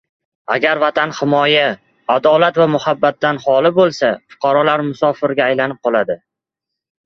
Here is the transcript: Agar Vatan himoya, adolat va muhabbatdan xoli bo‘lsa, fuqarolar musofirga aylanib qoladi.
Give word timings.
Agar 0.53 0.79
Vatan 0.83 1.11
himoya, 1.17 1.65
adolat 2.15 2.57
va 2.63 2.67
muhabbatdan 2.77 3.43
xoli 3.45 3.75
bo‘lsa, 3.79 4.13
fuqarolar 4.35 4.87
musofirga 4.91 5.49
aylanib 5.53 5.87
qoladi. 5.89 6.21